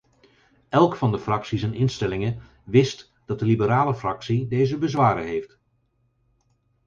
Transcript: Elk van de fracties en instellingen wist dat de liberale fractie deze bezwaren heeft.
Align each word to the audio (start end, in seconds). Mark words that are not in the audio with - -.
Elk 0.69 0.95
van 0.95 1.11
de 1.11 1.19
fracties 1.19 1.63
en 1.63 1.73
instellingen 1.73 2.41
wist 2.63 3.13
dat 3.25 3.39
de 3.39 3.45
liberale 3.45 3.95
fractie 3.95 4.47
deze 4.47 4.77
bezwaren 4.77 5.23
heeft. 5.25 5.59